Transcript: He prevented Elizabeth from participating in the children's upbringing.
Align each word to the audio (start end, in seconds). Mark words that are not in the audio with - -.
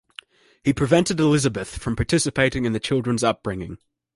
He 0.63 0.73
prevented 0.73 1.19
Elizabeth 1.19 1.77
from 1.77 1.95
participating 1.95 2.65
in 2.65 2.73
the 2.73 2.79
children's 2.79 3.23
upbringing. 3.23 3.77